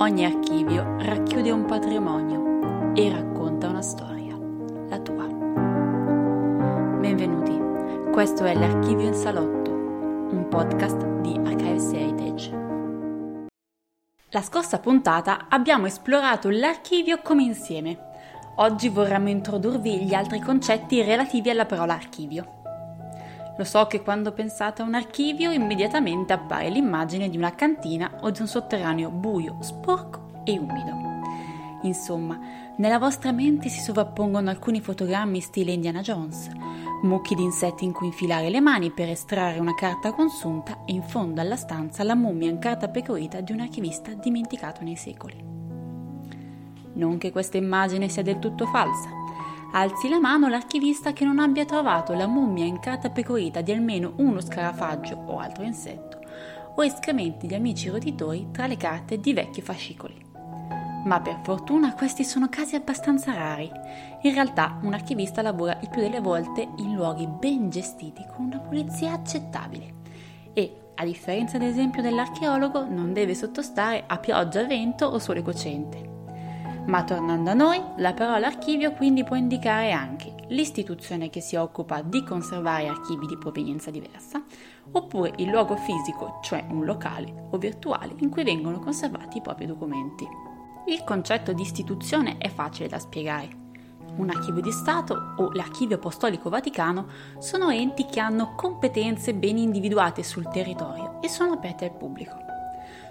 Ogni 0.00 0.24
archivio 0.24 0.96
racchiude 1.00 1.50
un 1.50 1.64
patrimonio 1.64 2.94
e 2.94 3.10
racconta 3.10 3.66
una 3.66 3.82
storia, 3.82 4.38
la 4.88 5.00
tua. 5.00 5.26
Benvenuti, 7.00 7.58
questo 8.12 8.44
è 8.44 8.54
l'Archivio 8.54 9.08
in 9.08 9.14
Salotto, 9.14 9.72
un 9.72 10.46
podcast 10.48 11.04
di 11.20 11.36
Archives 11.44 11.92
Heritage. 11.92 13.46
La 14.28 14.42
scorsa 14.42 14.78
puntata 14.78 15.46
abbiamo 15.48 15.86
esplorato 15.86 16.48
l'archivio 16.48 17.20
come 17.20 17.42
insieme. 17.42 17.98
Oggi 18.58 18.90
vorremmo 18.90 19.30
introdurvi 19.30 20.04
gli 20.04 20.14
altri 20.14 20.38
concetti 20.38 21.02
relativi 21.02 21.50
alla 21.50 21.66
parola 21.66 21.94
archivio. 21.94 22.57
Lo 23.58 23.64
so 23.64 23.88
che 23.88 24.02
quando 24.02 24.30
pensate 24.30 24.82
a 24.82 24.84
un 24.84 24.94
archivio 24.94 25.50
immediatamente 25.50 26.32
appare 26.32 26.70
l'immagine 26.70 27.28
di 27.28 27.36
una 27.36 27.56
cantina 27.56 28.08
o 28.20 28.30
di 28.30 28.40
un 28.40 28.46
sotterraneo 28.46 29.10
buio, 29.10 29.56
sporco 29.62 30.42
e 30.44 30.56
umido. 30.56 30.96
Insomma, 31.82 32.38
nella 32.76 33.00
vostra 33.00 33.32
mente 33.32 33.68
si 33.68 33.80
sovrappongono 33.80 34.48
alcuni 34.48 34.80
fotogrammi 34.80 35.40
stile 35.40 35.72
Indiana 35.72 36.02
Jones, 36.02 36.48
mucchi 37.02 37.34
di 37.34 37.42
insetti 37.42 37.84
in 37.84 37.92
cui 37.92 38.06
infilare 38.06 38.48
le 38.48 38.60
mani 38.60 38.92
per 38.92 39.08
estrarre 39.08 39.58
una 39.58 39.74
carta 39.74 40.12
consunta 40.12 40.84
e 40.84 40.92
in 40.92 41.02
fondo 41.02 41.40
alla 41.40 41.56
stanza 41.56 42.04
la 42.04 42.14
mummia 42.14 42.48
in 42.48 42.60
carta 42.60 42.88
pecorita 42.88 43.40
di 43.40 43.50
un 43.50 43.58
archivista 43.58 44.12
dimenticato 44.12 44.84
nei 44.84 44.96
secoli. 44.96 45.44
Non 46.92 47.18
che 47.18 47.32
questa 47.32 47.56
immagine 47.56 48.08
sia 48.08 48.22
del 48.22 48.38
tutto 48.38 48.66
falsa, 48.66 49.08
Alzi 49.70 50.08
la 50.08 50.18
mano 50.18 50.48
l'archivista 50.48 51.12
che 51.12 51.26
non 51.26 51.38
abbia 51.38 51.66
trovato 51.66 52.14
la 52.14 52.26
mummia 52.26 52.64
in 52.64 52.80
pecorita 53.12 53.60
di 53.60 53.70
almeno 53.70 54.14
uno 54.16 54.40
scarafaggio 54.40 55.14
o 55.26 55.38
altro 55.38 55.62
insetto, 55.62 56.20
o 56.74 56.84
escrementi 56.84 57.46
di 57.46 57.54
amici 57.54 57.90
roditori 57.90 58.48
tra 58.50 58.66
le 58.66 58.78
carte 58.78 59.20
di 59.20 59.34
vecchi 59.34 59.60
fascicoli. 59.60 60.24
Ma 61.04 61.20
per 61.20 61.40
fortuna 61.42 61.92
questi 61.92 62.24
sono 62.24 62.48
casi 62.48 62.76
abbastanza 62.76 63.34
rari. 63.34 63.70
In 64.22 64.32
realtà 64.32 64.78
un 64.82 64.94
archivista 64.94 65.42
lavora 65.42 65.78
il 65.82 65.90
più 65.90 66.00
delle 66.00 66.20
volte 66.20 66.66
in 66.78 66.94
luoghi 66.94 67.26
ben 67.26 67.68
gestiti 67.68 68.24
con 68.34 68.46
una 68.46 68.58
pulizia 68.60 69.12
accettabile 69.12 69.96
e, 70.54 70.92
a 70.94 71.04
differenza 71.04 71.56
ad 71.56 71.62
esempio 71.62 72.00
dell'archeologo, 72.00 72.86
non 72.88 73.12
deve 73.12 73.34
sottostare 73.34 74.04
a 74.06 74.16
pioggia, 74.16 74.64
vento 74.64 75.04
o 75.04 75.18
sole 75.18 75.42
cocente. 75.42 76.17
Ma 76.88 77.04
tornando 77.04 77.50
a 77.50 77.54
noi, 77.54 77.82
la 77.96 78.14
parola 78.14 78.46
archivio 78.46 78.92
quindi 78.92 79.22
può 79.22 79.36
indicare 79.36 79.92
anche 79.92 80.34
l'istituzione 80.48 81.28
che 81.28 81.42
si 81.42 81.54
occupa 81.54 82.00
di 82.00 82.24
conservare 82.24 82.88
archivi 82.88 83.26
di 83.26 83.36
provenienza 83.36 83.90
diversa, 83.90 84.42
oppure 84.92 85.34
il 85.36 85.50
luogo 85.50 85.76
fisico, 85.76 86.38
cioè 86.42 86.64
un 86.70 86.86
locale 86.86 87.48
o 87.50 87.58
virtuale 87.58 88.14
in 88.20 88.30
cui 88.30 88.42
vengono 88.42 88.78
conservati 88.78 89.36
i 89.36 89.42
propri 89.42 89.66
documenti. 89.66 90.26
Il 90.86 91.04
concetto 91.04 91.52
di 91.52 91.60
istituzione 91.60 92.38
è 92.38 92.48
facile 92.48 92.88
da 92.88 92.98
spiegare. 92.98 93.66
Un 94.16 94.30
archivio 94.30 94.62
di 94.62 94.72
Stato 94.72 95.34
o 95.36 95.52
l'Archivio 95.52 95.96
Apostolico 95.96 96.48
Vaticano 96.48 97.08
sono 97.36 97.68
enti 97.68 98.06
che 98.06 98.18
hanno 98.18 98.54
competenze 98.56 99.34
ben 99.34 99.58
individuate 99.58 100.22
sul 100.22 100.48
territorio 100.48 101.20
e 101.20 101.28
sono 101.28 101.52
aperte 101.52 101.84
al 101.84 101.94
pubblico 101.94 102.48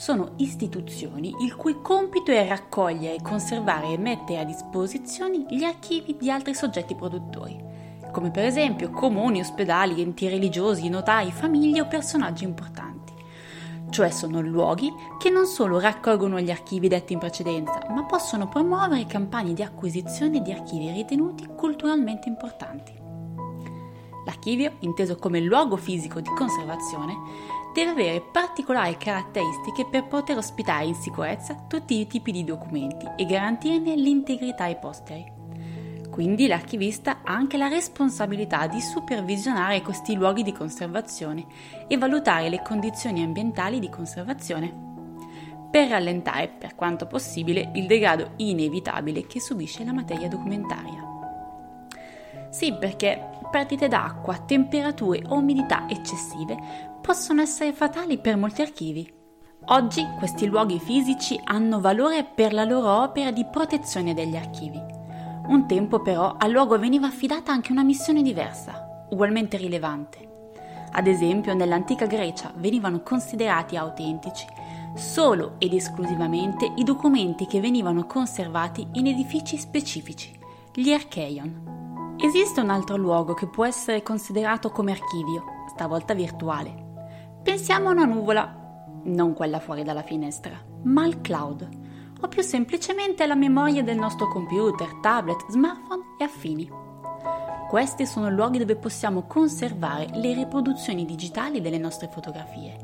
sono 0.00 0.30
istituzioni 0.36 1.34
il 1.42 1.54
cui 1.56 1.82
compito 1.82 2.30
è 2.30 2.48
raccogliere, 2.48 3.20
conservare 3.20 3.88
e 3.88 3.98
mettere 3.98 4.40
a 4.40 4.44
disposizione 4.44 5.44
gli 5.50 5.62
archivi 5.62 6.16
di 6.18 6.30
altri 6.30 6.54
soggetti 6.54 6.94
produttori, 6.94 7.62
come 8.10 8.30
per 8.30 8.46
esempio 8.46 8.88
comuni, 8.88 9.40
ospedali, 9.40 10.00
enti 10.00 10.26
religiosi, 10.26 10.88
notai, 10.88 11.30
famiglie 11.30 11.82
o 11.82 11.86
personaggi 11.86 12.44
importanti. 12.44 13.12
Cioè 13.90 14.08
sono 14.08 14.40
luoghi 14.40 14.90
che 15.18 15.28
non 15.28 15.44
solo 15.44 15.78
raccolgono 15.78 16.40
gli 16.40 16.50
archivi 16.50 16.88
detti 16.88 17.12
in 17.12 17.18
precedenza, 17.18 17.82
ma 17.90 18.04
possono 18.04 18.48
promuovere 18.48 19.04
campagne 19.04 19.52
di 19.52 19.62
acquisizione 19.62 20.40
di 20.40 20.50
archivi 20.50 20.90
ritenuti 20.90 21.46
culturalmente 21.54 22.26
importanti. 22.26 22.96
L'archivio, 24.24 24.76
inteso 24.80 25.16
come 25.16 25.40
luogo 25.40 25.76
fisico 25.76 26.20
di 26.20 26.30
conservazione, 26.34 27.58
deve 27.72 27.90
avere 27.90 28.20
particolari 28.20 28.96
caratteristiche 28.96 29.86
per 29.86 30.06
poter 30.06 30.36
ospitare 30.36 30.86
in 30.86 30.94
sicurezza 30.94 31.54
tutti 31.68 31.98
i 31.98 32.06
tipi 32.06 32.32
di 32.32 32.44
documenti 32.44 33.06
e 33.16 33.26
garantirne 33.26 33.94
l'integrità 33.94 34.64
ai 34.64 34.76
posteri. 34.76 35.38
Quindi 36.10 36.48
l'archivista 36.48 37.20
ha 37.24 37.32
anche 37.32 37.56
la 37.56 37.68
responsabilità 37.68 38.66
di 38.66 38.80
supervisionare 38.80 39.80
questi 39.80 40.16
luoghi 40.16 40.42
di 40.42 40.52
conservazione 40.52 41.46
e 41.86 41.96
valutare 41.96 42.48
le 42.48 42.62
condizioni 42.62 43.22
ambientali 43.22 43.78
di 43.78 43.88
conservazione 43.88 44.88
per 45.70 45.88
rallentare 45.88 46.48
per 46.48 46.74
quanto 46.74 47.06
possibile 47.06 47.70
il 47.74 47.86
degrado 47.86 48.32
inevitabile 48.36 49.26
che 49.26 49.40
subisce 49.40 49.84
la 49.84 49.92
materia 49.92 50.28
documentaria. 50.28 51.10
Sì, 52.50 52.74
perché 52.74 53.38
perdite 53.50 53.88
d'acqua, 53.88 54.38
temperature 54.38 55.22
o 55.28 55.36
umidità 55.36 55.86
eccessive 55.88 56.56
possono 57.02 57.42
essere 57.42 57.72
fatali 57.72 58.18
per 58.18 58.36
molti 58.36 58.62
archivi. 58.62 59.12
Oggi 59.66 60.06
questi 60.18 60.46
luoghi 60.46 60.78
fisici 60.78 61.38
hanno 61.44 61.80
valore 61.80 62.24
per 62.24 62.52
la 62.52 62.64
loro 62.64 63.02
opera 63.02 63.30
di 63.30 63.44
protezione 63.44 64.14
degli 64.14 64.36
archivi. 64.36 64.80
Un 65.48 65.66
tempo 65.66 66.00
però 66.00 66.36
al 66.38 66.50
luogo 66.50 66.78
veniva 66.78 67.08
affidata 67.08 67.52
anche 67.52 67.72
una 67.72 67.82
missione 67.82 68.22
diversa, 68.22 69.06
ugualmente 69.10 69.56
rilevante. 69.56 70.28
Ad 70.92 71.06
esempio 71.06 71.54
nell'antica 71.54 72.06
Grecia 72.06 72.52
venivano 72.56 73.02
considerati 73.02 73.76
autentici 73.76 74.46
solo 74.94 75.54
ed 75.58 75.72
esclusivamente 75.72 76.72
i 76.76 76.82
documenti 76.82 77.46
che 77.46 77.60
venivano 77.60 78.06
conservati 78.06 78.86
in 78.92 79.06
edifici 79.06 79.56
specifici, 79.56 80.36
gli 80.74 80.92
archeion. 80.92 81.79
Esiste 82.22 82.60
un 82.60 82.70
altro 82.70 82.96
luogo 82.96 83.34
che 83.34 83.46
può 83.46 83.64
essere 83.64 84.02
considerato 84.02 84.70
come 84.70 84.92
archivio, 84.92 85.44
stavolta 85.68 86.14
virtuale, 86.14 86.88
Pensiamo 87.42 87.88
a 87.88 87.92
una 87.92 88.04
nuvola, 88.04 88.54
non 89.04 89.32
quella 89.32 89.60
fuori 89.60 89.82
dalla 89.82 90.02
finestra, 90.02 90.60
ma 90.82 91.04
al 91.04 91.22
cloud, 91.22 91.66
o 92.20 92.28
più 92.28 92.42
semplicemente 92.42 93.22
alla 93.22 93.34
memoria 93.34 93.82
del 93.82 93.96
nostro 93.96 94.28
computer, 94.28 94.96
tablet, 95.00 95.46
smartphone 95.48 96.02
e 96.18 96.24
affini. 96.24 96.70
Questi 97.70 98.04
sono 98.04 98.28
luoghi 98.28 98.58
dove 98.58 98.76
possiamo 98.76 99.22
conservare 99.22 100.08
le 100.12 100.34
riproduzioni 100.34 101.06
digitali 101.06 101.62
delle 101.62 101.78
nostre 101.78 102.08
fotografie 102.08 102.76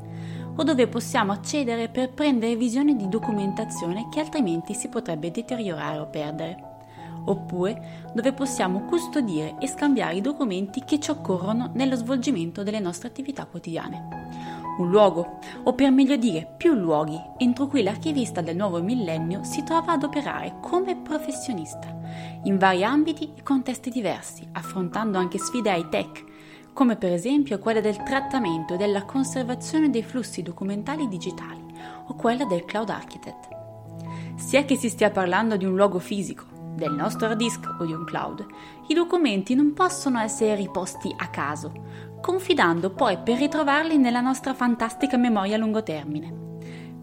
o 0.55 0.63
dove 0.63 0.87
possiamo 0.87 1.33
accedere 1.33 1.87
per 1.87 2.13
prendere 2.13 2.55
visione 2.55 2.95
di 2.95 3.07
documentazione 3.07 4.09
che 4.09 4.21
altrimenti 4.21 4.73
si 4.73 4.89
potrebbe 4.89 5.29
deteriorare 5.29 5.99
o 5.99 6.07
perdere 6.07 6.76
oppure 7.27 8.09
dove 8.13 8.33
possiamo 8.33 8.81
custodire 8.81 9.55
e 9.59 9.67
scambiare 9.67 10.15
i 10.15 10.21
documenti 10.21 10.83
che 10.83 10.99
ci 10.99 11.11
occorrono 11.11 11.71
nello 11.73 11.95
svolgimento 11.95 12.63
delle 12.63 12.79
nostre 12.79 13.07
attività 13.07 13.45
quotidiane. 13.45 14.25
Un 14.77 14.89
luogo, 14.89 15.39
o 15.63 15.73
per 15.73 15.89
meglio 15.89 16.17
dire 16.17 16.53
più 16.55 16.73
luoghi, 16.73 17.19
entro 17.37 17.65
cui 17.65 17.81
l'archivista 17.81 18.41
del 18.41 18.55
nuovo 18.55 18.81
millennio 18.81 19.43
si 19.43 19.63
trova 19.63 19.93
ad 19.93 20.03
operare 20.03 20.57
come 20.61 20.95
professionista, 20.95 21.95
in 22.43 22.57
vari 22.59 22.83
ambiti 22.83 23.31
e 23.35 23.41
contesti 23.41 23.89
diversi, 23.89 24.47
affrontando 24.51 25.17
anche 25.17 25.39
sfide 25.39 25.75
high-tech, 25.75 26.23
come 26.73 26.95
per 26.95 27.11
esempio 27.11 27.57
quella 27.57 27.81
del 27.81 28.03
trattamento 28.03 28.75
e 28.75 28.77
della 28.77 29.03
conservazione 29.03 29.89
dei 29.89 30.03
flussi 30.03 30.43
documentali 30.43 31.07
digitali 31.07 31.65
o 32.05 32.13
quella 32.13 32.45
del 32.45 32.65
cloud 32.65 32.89
architect. 32.89 33.47
Sia 34.35 34.63
che 34.63 34.75
si 34.75 34.89
stia 34.89 35.09
parlando 35.09 35.57
di 35.57 35.65
un 35.65 35.75
luogo 35.75 35.97
fisico, 35.97 36.56
del 36.77 36.93
nostro 36.93 37.27
hard 37.27 37.37
disk 37.37 37.67
o 37.79 37.85
di 37.85 37.91
un 37.91 38.05
cloud, 38.05 38.45
i 38.87 38.93
documenti 38.93 39.55
non 39.55 39.73
possono 39.73 40.19
essere 40.19 40.55
riposti 40.55 41.13
a 41.17 41.27
caso, 41.27 41.73
confidando 42.21 42.91
poi 42.91 43.17
per 43.17 43.39
ritrovarli 43.39 43.97
nella 43.97 44.21
nostra 44.21 44.53
fantastica 44.53 45.17
memoria 45.17 45.55
a 45.55 45.57
lungo 45.57 45.81
termine, 45.81 46.31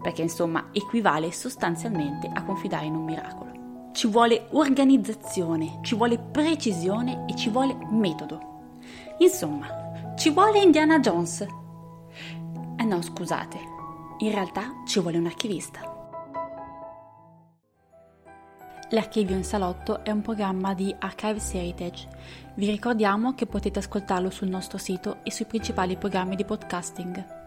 perché 0.01 0.21
insomma 0.21 0.69
equivale 0.71 1.31
sostanzialmente 1.33 2.29
a 2.33 2.43
confidare 2.43 2.85
in 2.85 2.95
un 2.95 3.03
miracolo. 3.03 3.51
Ci 3.91 4.07
vuole 4.07 4.47
organizzazione, 4.51 5.79
ci 5.81 5.95
vuole 5.95 6.17
precisione 6.19 7.25
e 7.27 7.35
ci 7.35 7.49
vuole 7.49 7.77
metodo. 7.91 8.53
Insomma, 9.19 9.67
ci 10.15 10.29
vuole 10.29 10.61
Indiana 10.61 10.99
Jones. 10.99 11.45
Eh 12.77 12.83
no, 12.83 13.01
scusate, 13.01 13.57
in 14.19 14.31
realtà 14.31 14.83
ci 14.85 14.99
vuole 14.99 15.17
un 15.17 15.25
archivista. 15.25 15.94
L'Archivio 18.89 19.35
in 19.35 19.43
Salotto 19.43 20.03
è 20.03 20.11
un 20.11 20.21
programma 20.21 20.75
di 20.75 20.95
Archives 20.99 21.55
Heritage. 21.55 22.07
Vi 22.53 22.69
ricordiamo 22.69 23.33
che 23.33 23.47
potete 23.47 23.79
ascoltarlo 23.79 24.29
sul 24.29 24.47
nostro 24.47 24.77
sito 24.77 25.17
e 25.23 25.31
sui 25.31 25.45
principali 25.45 25.97
programmi 25.97 26.35
di 26.35 26.45
podcasting. 26.45 27.44